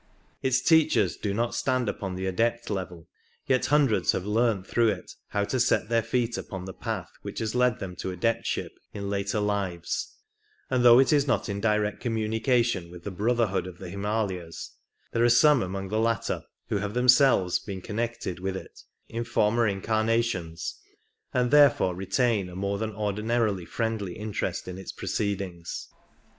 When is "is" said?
11.13-11.27